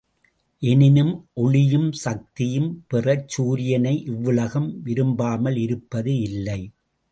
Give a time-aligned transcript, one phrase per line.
[0.61, 1.11] எனினும்
[1.33, 6.61] ஒளியும் சக்தியும் பெறச் சூரியனை இவ்வுலகம் விரும்பாமல் இருப்பது இல்லை.